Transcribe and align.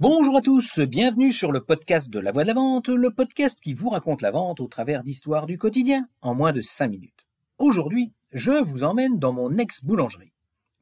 Bonjour 0.00 0.36
à 0.36 0.42
tous, 0.42 0.78
bienvenue 0.78 1.32
sur 1.32 1.50
le 1.50 1.60
podcast 1.60 2.08
de 2.08 2.20
la 2.20 2.30
voix 2.30 2.44
de 2.44 2.46
la 2.46 2.54
vente, 2.54 2.88
le 2.88 3.10
podcast 3.10 3.58
qui 3.60 3.74
vous 3.74 3.88
raconte 3.88 4.22
la 4.22 4.30
vente 4.30 4.60
au 4.60 4.68
travers 4.68 5.02
d'histoires 5.02 5.44
du 5.44 5.58
quotidien 5.58 6.08
en 6.22 6.36
moins 6.36 6.52
de 6.52 6.60
5 6.60 6.86
minutes. 6.86 7.26
Aujourd'hui, 7.58 8.12
je 8.30 8.52
vous 8.62 8.84
emmène 8.84 9.18
dans 9.18 9.32
mon 9.32 9.58
ex-boulangerie. 9.58 10.32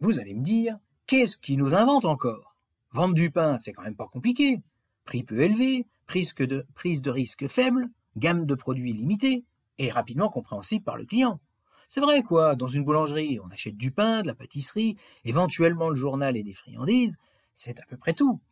Vous 0.00 0.20
allez 0.20 0.34
me 0.34 0.44
dire, 0.44 0.76
qu'est-ce 1.06 1.38
qui 1.38 1.56
nous 1.56 1.74
invente 1.74 2.04
encore? 2.04 2.56
Vendre 2.92 3.14
du 3.14 3.30
pain, 3.30 3.56
c'est 3.56 3.72
quand 3.72 3.84
même 3.84 3.96
pas 3.96 4.06
compliqué. 4.06 4.60
Prix 5.06 5.22
peu 5.22 5.40
élevé, 5.40 5.86
prise 6.06 6.34
de, 6.34 6.66
prise 6.74 7.00
de 7.00 7.10
risque 7.10 7.48
faible, 7.48 7.88
gamme 8.18 8.44
de 8.44 8.54
produits 8.54 8.92
limitée, 8.92 9.46
et 9.78 9.90
rapidement 9.90 10.28
compréhensible 10.28 10.84
par 10.84 10.98
le 10.98 11.06
client. 11.06 11.40
C'est 11.88 12.02
vrai 12.02 12.22
quoi, 12.22 12.54
dans 12.54 12.68
une 12.68 12.84
boulangerie, 12.84 13.40
on 13.42 13.48
achète 13.48 13.78
du 13.78 13.92
pain, 13.92 14.20
de 14.20 14.26
la 14.26 14.34
pâtisserie, 14.34 14.98
éventuellement 15.24 15.88
le 15.88 15.96
journal 15.96 16.36
et 16.36 16.42
des 16.42 16.52
friandises, 16.52 17.16
c'est 17.54 17.80
à 17.80 17.86
peu 17.88 17.96
près 17.96 18.12
tout. 18.12 18.42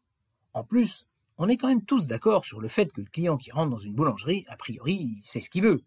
En 0.55 0.65
plus, 0.65 1.07
on 1.37 1.49
est 1.49 1.57
quand 1.57 1.69
même 1.69 1.85
tous 1.85 2.07
d'accord 2.07 2.45
sur 2.45 2.61
le 2.61 2.69
fait 2.69 2.93
que 2.93 3.01
le 3.01 3.11
client 3.11 3.37
qui 3.37 3.51
rentre 3.51 3.71
dans 3.71 3.79
une 3.79 3.95
boulangerie, 3.95 4.45
a 4.49 4.57
priori, 4.57 5.17
il 5.19 5.25
sait 5.25 5.41
ce 5.41 5.51
qu'il 5.51 5.65
veut. 5.65 5.83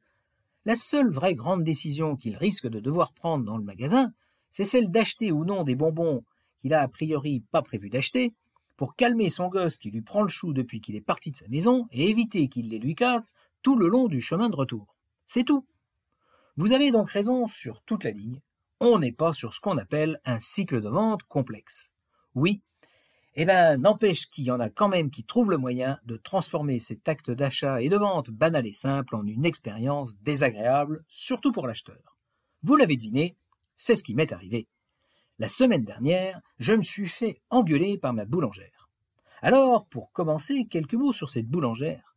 La 0.66 0.76
seule 0.76 1.10
vraie 1.10 1.36
grande 1.36 1.64
décision 1.64 2.18
qu'il 2.18 2.36
risque 2.36 2.68
de 2.68 2.82
devoir 2.82 3.14
prendre 3.14 3.46
dans 3.46 3.58
le 3.58 3.64
magasin, 3.64 4.14
c'est 4.52 4.66
celle 4.66 4.92
d'acheter 4.92 5.32
ou 5.32 5.46
non 5.46 5.64
des 5.64 5.76
bonbons 5.76 6.26
qu'il 6.58 6.74
a 6.74 6.82
a 6.82 6.88
priori 6.90 7.44
pas 7.52 7.62
prévu 7.62 7.90
d'acheter, 7.90 8.34
pour 8.76 8.96
calmer 8.96 9.30
son 9.30 9.48
gosse 9.48 9.78
qui 9.78 9.90
lui 9.90 10.02
prend 10.02 10.22
le 10.22 10.30
chou 10.30 10.54
depuis 10.54 10.82
qu'il 10.82 10.96
est 10.96 11.02
parti 11.02 11.32
de 11.32 11.38
sa 11.38 11.48
maison 11.48 11.88
et 11.92 12.10
éviter 12.10 12.50
qu'il 12.50 12.70
les 12.70 12.80
lui 12.80 12.96
casse 12.96 13.34
tout 13.64 13.78
le 13.78 13.88
long 13.88 14.08
du 14.08 14.22
chemin 14.22 14.50
de 14.50 14.56
retour. 14.56 14.96
C'est 15.26 15.44
tout. 15.44 15.66
Vous 16.58 16.74
avez 16.74 16.92
donc 16.92 17.10
raison 17.10 17.48
sur 17.48 17.82
toute 17.84 18.04
la 18.04 18.12
ligne. 18.12 18.42
On 18.80 19.00
n'est 19.00 19.14
pas 19.14 19.34
sur 19.34 19.54
ce 19.54 19.62
qu'on 19.62 19.78
appelle 19.78 20.20
un 20.26 20.40
cycle 20.40 20.82
de 20.82 20.90
vente 20.90 21.24
complexe. 21.24 21.92
Oui, 22.36 22.62
eh 23.40 23.46
ben, 23.46 23.78
n'empêche 23.78 24.26
qu'il 24.32 24.46
y 24.46 24.52
en 24.52 24.60
a 24.60 24.72
quand 24.72 24.90
même 24.90 25.12
qui 25.12 25.24
trouvent 25.24 25.52
le 25.52 25.60
moyen 25.60 26.00
de 26.06 26.18
transformer 26.18 26.80
cet 26.80 27.08
acte 27.08 27.30
d'achat 27.30 27.84
et 27.84 27.88
de 27.88 27.96
vente 27.96 28.32
banal 28.32 28.66
et 28.66 28.74
simple 28.74 29.16
en 29.16 29.28
une 29.28 29.46
expérience 29.46 30.20
désagréable, 30.22 31.04
surtout 31.08 31.52
pour 31.52 31.68
l'acheteur. 31.68 32.18
Vous 32.64 32.76
l'avez 32.76 32.98
deviné, 32.98 33.36
c'est 33.76 33.94
ce 33.94 34.04
qui 34.04 34.16
m'est 34.16 34.32
arrivé. 34.32 34.68
La 35.38 35.50
semaine 35.50 35.86
dernière, 35.86 36.42
je 36.58 36.74
me 36.74 36.82
suis 36.82 37.08
fait 37.08 37.40
engueuler 37.52 38.00
par 38.00 38.12
ma 38.12 38.26
boulangère. 38.26 38.90
Alors, 39.44 39.86
pour 39.86 40.12
commencer, 40.14 40.66
quelques 40.68 40.96
mots 40.96 41.14
sur 41.14 41.30
cette 41.30 41.46
boulangère. 41.46 42.16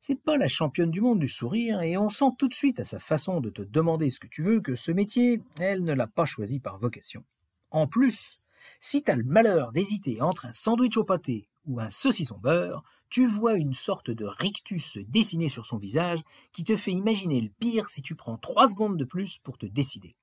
C'est 0.00 0.20
pas 0.20 0.36
la 0.36 0.48
championne 0.48 0.90
du 0.90 1.00
monde 1.00 1.20
du 1.20 1.28
sourire 1.28 1.82
et 1.82 1.96
on 1.96 2.08
sent 2.08 2.32
tout 2.36 2.48
de 2.48 2.54
suite 2.54 2.80
à 2.80 2.84
sa 2.84 2.98
façon 2.98 3.40
de 3.40 3.50
te 3.50 3.62
demander 3.62 4.10
ce 4.10 4.18
que 4.18 4.26
tu 4.26 4.42
veux 4.42 4.60
que 4.60 4.74
ce 4.74 4.90
métier, 4.90 5.40
elle 5.60 5.84
ne 5.84 5.94
l'a 5.94 6.08
pas 6.08 6.24
choisi 6.24 6.58
par 6.58 6.78
vocation. 6.78 7.24
En 7.70 7.86
plus, 7.86 8.40
si 8.80 9.02
t'as 9.02 9.16
le 9.16 9.24
malheur 9.24 9.72
d'hésiter 9.72 10.20
entre 10.20 10.46
un 10.46 10.52
sandwich 10.52 10.96
au 10.96 11.04
pâté 11.04 11.48
ou 11.66 11.80
un 11.80 11.90
saucisson 11.90 12.38
beurre, 12.38 12.84
tu 13.08 13.28
vois 13.28 13.54
une 13.54 13.74
sorte 13.74 14.10
de 14.10 14.24
rictus 14.24 14.84
se 14.84 15.00
dessiner 15.00 15.48
sur 15.48 15.66
son 15.66 15.78
visage 15.78 16.22
qui 16.52 16.64
te 16.64 16.76
fait 16.76 16.92
imaginer 16.92 17.40
le 17.40 17.48
pire 17.48 17.88
si 17.88 18.02
tu 18.02 18.14
prends 18.14 18.36
trois 18.36 18.68
secondes 18.68 18.96
de 18.96 19.04
plus 19.04 19.38
pour 19.38 19.58
te 19.58 19.66
décider. 19.66 20.16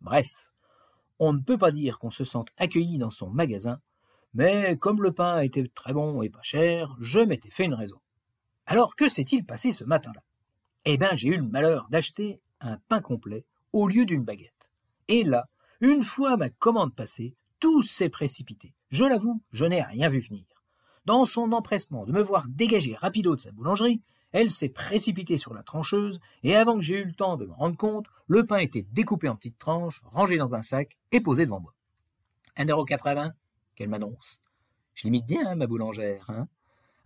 Bref, 0.00 0.30
on 1.18 1.32
ne 1.32 1.40
peut 1.40 1.58
pas 1.58 1.70
dire 1.70 1.98
qu'on 1.98 2.10
se 2.10 2.24
sente 2.24 2.50
accueilli 2.56 2.98
dans 2.98 3.10
son 3.10 3.30
magasin, 3.30 3.80
mais 4.34 4.76
comme 4.76 5.02
le 5.02 5.12
pain 5.12 5.40
était 5.40 5.66
très 5.68 5.92
bon 5.92 6.22
et 6.22 6.28
pas 6.28 6.42
cher, 6.42 6.96
je 7.00 7.20
m'étais 7.20 7.50
fait 7.50 7.64
une 7.64 7.74
raison. 7.74 8.00
Alors 8.66 8.94
que 8.94 9.08
s'est-il 9.08 9.44
passé 9.44 9.72
ce 9.72 9.84
matin-là? 9.84 10.22
Eh 10.84 10.98
bien, 10.98 11.14
j'ai 11.14 11.28
eu 11.28 11.36
le 11.36 11.42
malheur 11.42 11.88
d'acheter 11.90 12.40
un 12.60 12.76
pain 12.88 13.00
complet 13.00 13.44
au 13.72 13.88
lieu 13.88 14.04
d'une 14.04 14.24
baguette. 14.24 14.70
Et 15.08 15.24
là, 15.24 15.48
une 15.80 16.02
fois 16.02 16.36
ma 16.36 16.50
commande 16.50 16.94
passée, 16.94 17.34
tout 17.60 17.82
s'est 17.82 18.08
précipité. 18.08 18.74
Je 18.90 19.04
l'avoue, 19.04 19.42
je 19.52 19.64
n'ai 19.64 19.82
rien 19.82 20.08
vu 20.08 20.20
venir. 20.20 20.44
Dans 21.04 21.24
son 21.24 21.52
empressement 21.52 22.04
de 22.04 22.12
me 22.12 22.22
voir 22.22 22.46
dégager 22.48 22.94
rapido 22.94 23.34
de 23.34 23.40
sa 23.40 23.52
boulangerie, 23.52 24.02
elle 24.32 24.50
s'est 24.50 24.68
précipitée 24.68 25.38
sur 25.38 25.54
la 25.54 25.62
trancheuse, 25.62 26.20
et 26.42 26.54
avant 26.54 26.76
que 26.76 26.82
j'ai 26.82 27.00
eu 27.00 27.04
le 27.04 27.14
temps 27.14 27.36
de 27.36 27.46
me 27.46 27.52
rendre 27.52 27.76
compte, 27.76 28.06
le 28.26 28.44
pain 28.44 28.58
était 28.58 28.86
découpé 28.92 29.28
en 29.28 29.36
petites 29.36 29.58
tranches, 29.58 30.02
rangé 30.04 30.36
dans 30.36 30.54
un 30.54 30.62
sac 30.62 30.98
et 31.12 31.20
posé 31.20 31.46
devant 31.46 31.60
moi. 31.60 31.74
1,80€ 32.58 33.32
Qu'elle 33.74 33.88
m'annonce. 33.88 34.42
Je 34.94 35.04
l'imite 35.04 35.26
bien, 35.26 35.46
hein, 35.46 35.54
ma 35.54 35.66
boulangère, 35.66 36.28
hein 36.28 36.48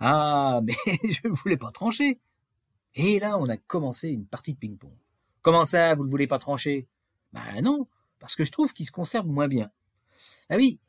Ah, 0.00 0.60
mais 0.64 0.74
je 1.10 1.28
ne 1.28 1.32
voulais 1.32 1.56
pas 1.56 1.70
trancher. 1.70 2.18
Et 2.94 3.18
là, 3.18 3.38
on 3.38 3.48
a 3.48 3.56
commencé 3.56 4.08
une 4.08 4.26
partie 4.26 4.54
de 4.54 4.58
ping-pong. 4.58 4.96
Comment 5.42 5.64
ça, 5.64 5.94
vous 5.94 6.04
ne 6.04 6.10
voulez 6.10 6.26
pas 6.26 6.38
trancher? 6.38 6.88
Ben 7.32 7.62
non, 7.62 7.86
parce 8.18 8.34
que 8.34 8.44
je 8.44 8.52
trouve 8.52 8.72
qu'il 8.72 8.86
se 8.86 8.92
conserve 8.92 9.26
moins 9.26 9.48
bien. 9.48 9.70
Ah 10.48 10.56
oui, 10.56 10.80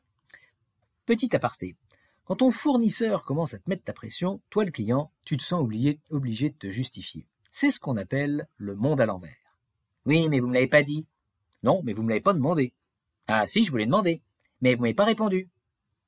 petit 1.06 1.34
aparté. 1.34 1.76
Quand 2.24 2.36
ton 2.36 2.50
fournisseur 2.50 3.24
commence 3.24 3.54
à 3.54 3.58
te 3.58 3.68
mettre 3.68 3.84
ta 3.84 3.92
pression, 3.92 4.40
toi 4.48 4.64
le 4.64 4.70
client, 4.70 5.10
tu 5.24 5.36
te 5.36 5.42
sens 5.42 5.60
obligé, 5.60 6.00
de 6.48 6.54
te 6.54 6.70
justifier. 6.70 7.26
C'est 7.50 7.70
ce 7.70 7.78
qu'on 7.78 7.96
appelle 7.96 8.48
le 8.56 8.74
monde 8.74 9.00
à 9.00 9.06
l'envers. 9.06 9.36
Oui, 10.06 10.28
mais 10.28 10.40
vous 10.40 10.48
me 10.48 10.54
l'avez 10.54 10.66
pas 10.66 10.82
dit. 10.82 11.06
Non, 11.62 11.82
mais 11.84 11.92
vous 11.92 12.02
me 12.02 12.08
l'avez 12.08 12.20
pas 12.20 12.32
demandé. 12.32 12.72
Ah 13.26 13.46
si, 13.46 13.62
je 13.62 13.70
vous 13.70 13.76
l'ai 13.76 13.86
demandé. 13.86 14.22
Mais 14.60 14.74
vous 14.74 14.82
m'avez 14.82 14.94
pas 14.94 15.04
répondu. 15.04 15.50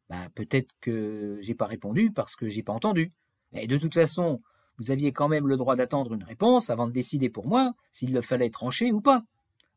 Bah 0.09 0.29
peut-être 0.35 0.75
que 0.81 1.39
j'ai 1.41 1.55
pas 1.55 1.67
répondu 1.67 2.11
parce 2.13 2.37
que 2.37 2.49
j'ai 2.49 2.63
pas 2.63 2.73
entendu. 2.73 3.13
Et 3.53 3.67
de 3.67 3.77
toute 3.77 3.95
façon, 3.95 4.41
vous 4.79 4.91
aviez 4.91 5.13
quand 5.13 5.29
même 5.29 5.49
le 5.49 5.57
droit 5.57 5.77
d'attendre 5.77 6.15
une 6.15 6.25
réponse 6.25 6.71
avant 6.71 6.87
de 6.87 6.93
décider 6.93 7.29
pour 7.29 7.47
moi 7.47 7.75
s'il 7.91 8.13
le 8.13 8.21
fallait 8.21 8.51
trancher 8.51 8.93
ou 8.93 9.01
pas. 9.01 9.25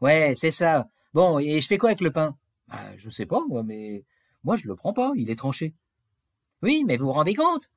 Ouais, 0.02 0.34
c'est 0.36 0.52
ça. 0.52 0.90
Bon, 1.14 1.40
et 1.40 1.60
je 1.60 1.68
fais 1.68 1.78
quoi 1.78 1.90
avec 1.90 2.02
le 2.02 2.12
pain? 2.12 2.38
Bah, 2.70 2.96
je 2.96 3.10
sais 3.10 3.26
pas, 3.26 3.42
moi, 3.48 3.64
mais 3.64 4.06
moi, 4.44 4.56
je 4.56 4.68
le 4.68 4.76
prends 4.76 4.94
pas, 4.94 5.12
il 5.16 5.30
est 5.30 5.36
tranché. 5.36 5.74
Oui, 6.62 6.84
mais 6.86 6.98
vous 6.98 7.08
vous 7.08 7.14
rendez 7.14 7.34
compte? 7.34 7.70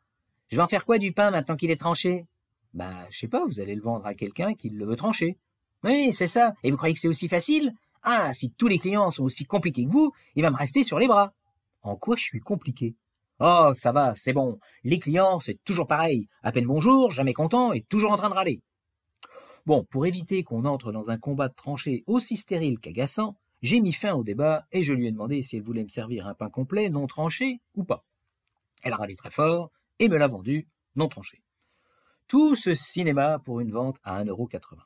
Je 0.48 0.56
vais 0.56 0.62
en 0.62 0.66
faire 0.66 0.84
quoi 0.84 0.98
du 0.98 1.12
pain 1.12 1.30
maintenant 1.30 1.56
qu'il 1.56 1.70
est 1.70 1.80
tranché? 1.80 2.26
Bah, 2.74 3.06
je 3.10 3.18
sais 3.18 3.28
pas, 3.28 3.44
vous 3.46 3.60
allez 3.60 3.74
le 3.74 3.82
vendre 3.82 4.06
à 4.06 4.14
quelqu'un 4.14 4.54
qui 4.54 4.68
le 4.70 4.84
veut 4.84 4.96
trancher. 4.96 5.38
Oui, 5.82 6.12
c'est 6.12 6.26
ça. 6.26 6.54
Et 6.62 6.70
vous 6.70 6.76
croyez 6.76 6.94
que 6.94 7.00
c'est 7.00 7.08
aussi 7.08 7.28
facile? 7.28 7.74
Ah, 8.02 8.32
si 8.32 8.50
tous 8.50 8.68
les 8.68 8.78
clients 8.78 9.10
sont 9.10 9.24
aussi 9.24 9.44
compliqués 9.44 9.84
que 9.84 9.90
vous, 9.90 10.12
il 10.34 10.42
va 10.42 10.50
me 10.50 10.56
rester 10.56 10.82
sur 10.82 10.98
les 10.98 11.08
bras. 11.08 11.32
En 11.82 11.96
quoi 11.96 12.16
je 12.16 12.22
suis 12.22 12.40
compliqué? 12.40 12.94
Oh, 13.40 13.70
ça 13.74 13.92
va, 13.92 14.14
c'est 14.14 14.32
bon. 14.32 14.58
Les 14.84 14.98
clients, 14.98 15.40
c'est 15.40 15.62
toujours 15.64 15.86
pareil. 15.86 16.28
À 16.42 16.52
peine 16.52 16.66
bonjour, 16.66 17.10
jamais 17.10 17.32
content 17.32 17.72
et 17.72 17.82
toujours 17.82 18.12
en 18.12 18.16
train 18.16 18.28
de 18.28 18.34
râler. 18.34 18.60
Bon, 19.64 19.84
pour 19.84 20.06
éviter 20.06 20.42
qu'on 20.42 20.64
entre 20.64 20.92
dans 20.92 21.10
un 21.10 21.18
combat 21.18 21.48
de 21.48 21.54
tranchées 21.54 22.04
aussi 22.06 22.36
stérile 22.36 22.78
qu'agaçant, 22.78 23.36
j'ai 23.62 23.80
mis 23.80 23.92
fin 23.92 24.12
au 24.14 24.24
débat 24.24 24.66
et 24.72 24.82
je 24.82 24.92
lui 24.92 25.06
ai 25.06 25.12
demandé 25.12 25.40
si 25.40 25.56
elle 25.56 25.62
voulait 25.62 25.84
me 25.84 25.88
servir 25.88 26.26
un 26.26 26.34
pain 26.34 26.50
complet, 26.50 26.90
non 26.90 27.06
tranché 27.06 27.60
ou 27.74 27.84
pas. 27.84 28.04
Elle 28.82 28.92
a 28.92 28.96
râlé 28.96 29.14
très 29.14 29.30
fort 29.30 29.70
et 30.00 30.08
me 30.08 30.16
l'a 30.16 30.26
vendu 30.26 30.68
non 30.96 31.08
tranché. 31.08 31.42
Tout 32.26 32.56
ce 32.56 32.74
cinéma 32.74 33.38
pour 33.38 33.60
une 33.60 33.70
vente 33.70 33.98
à 34.02 34.22
1,80€. 34.24 34.78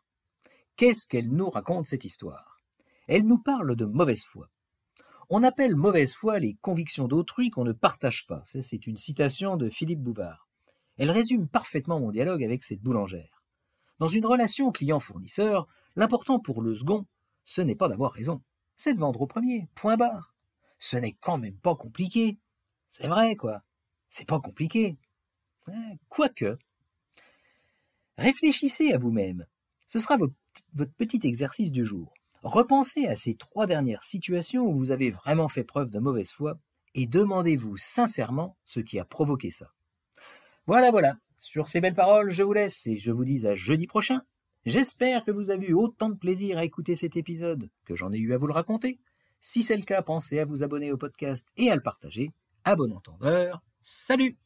Qu'est-ce 0.77 1.07
qu'elle 1.07 1.31
nous 1.31 1.49
raconte 1.49 1.87
cette 1.87 2.05
histoire? 2.05 2.61
Elle 3.09 3.27
nous 3.27 3.39
parle 3.39 3.77
de 3.77 3.87
mauvaise 3.87 4.25
foi. 4.25 4.51
On 5.31 5.43
appelle 5.43 5.75
mauvaise 5.75 6.13
foi 6.13 6.39
les 6.39 6.55
convictions 6.61 7.09
d'autrui 7.09 7.51
qu'on 7.51 7.65
ne 7.65 7.73
partage 7.73 8.27
pas. 8.27 8.43
C'est 8.45 8.87
une 8.87 8.97
citation 8.97 9.57
de 9.57 9.71
Philippe 9.71 10.03
Bouvard. 10.03 10.49
Elle 10.99 11.11
résume 11.11 11.49
parfaitement 11.49 11.99
mon 11.99 12.11
dialogue 12.11 12.45
avec 12.45 12.63
cette 12.63 12.83
boulangère. 12.83 13.43
Dans 13.99 14.09
une 14.09 14.27
relation 14.27 14.71
client-fournisseur, 14.71 15.67
l'important 15.95 16.39
pour 16.39 16.61
le 16.61 16.75
second, 16.75 17.07
ce 17.45 17.63
n'est 17.63 17.75
pas 17.75 17.89
d'avoir 17.89 18.13
raison, 18.13 18.43
c'est 18.77 18.95
de 18.95 19.01
vendre 19.01 19.23
au 19.23 19.27
premier, 19.27 19.69
point 19.75 19.97
barre. 19.97 20.35
Ce 20.79 20.97
n'est 20.97 21.17
quand 21.21 21.39
même 21.39 21.57
pas 21.57 21.75
compliqué. 21.75 22.39
C'est 22.89 23.09
vrai, 23.09 23.35
quoi. 23.35 23.63
C'est 24.09 24.29
pas 24.29 24.41
compliqué. 24.41 24.97
Quoique. 26.09 26.59
Réfléchissez 28.19 28.93
à 28.93 28.99
vous-même. 28.99 29.47
Ce 29.87 29.99
sera 29.99 30.17
votre, 30.17 30.35
votre 30.75 30.93
petit 30.93 31.21
exercice 31.25 31.73
du 31.73 31.85
jour. 31.85 32.15
Repensez 32.43 33.07
à 33.07 33.15
ces 33.15 33.35
trois 33.35 33.67
dernières 33.67 34.03
situations 34.03 34.65
où 34.67 34.77
vous 34.77 34.91
avez 34.93 35.11
vraiment 35.11 35.49
fait 35.49 35.65
preuve 35.65 35.91
de 35.91 35.99
mauvaise 35.99 36.31
foi 36.31 36.59
et 36.95 37.07
demandez-vous 37.07 37.77
sincèrement 37.77 38.57
ce 38.65 38.81
qui 38.81 38.99
a 38.99 39.05
provoqué 39.05 39.51
ça. 39.51 39.73
Voilà, 40.67 40.91
voilà. 40.91 41.17
Sur 41.37 41.69
ces 41.69 41.81
belles 41.81 41.95
paroles, 41.95 42.31
je 42.31 42.43
vous 42.43 42.53
laisse 42.53 42.87
et 42.87 42.97
je 42.97 43.13
vous 43.13 43.25
dis 43.25 43.47
à 43.47 43.55
jeudi 43.55 43.87
prochain 43.87 44.23
J'espère 44.67 45.25
que 45.25 45.31
vous 45.31 45.53
avez 45.53 45.69
eu 45.69 45.75
autant 45.75 46.09
de 46.09 46.17
plaisir 46.17 46.59
à 46.59 46.65
écouter 46.65 46.97
cet 46.97 47.17
épisode 47.17 47.71
que 47.85 47.95
j'en 47.95 48.13
ai 48.13 48.19
eu 48.19 48.35
à 48.35 48.37
vous 48.37 48.49
le 48.49 48.53
raconter. 48.53 48.99
Si 49.39 49.63
c'est 49.63 49.77
le 49.77 49.85
cas, 49.85 50.03
pensez 50.03 50.41
à 50.41 50.45
vous 50.45 50.65
abonner 50.65 50.91
au 50.91 50.97
podcast 50.97 51.47
et 51.57 51.71
à 51.71 51.77
le 51.77 51.81
partager. 51.81 52.33
À 52.65 52.75
bon 52.75 52.93
entendeur, 52.93 53.63
salut 53.81 54.37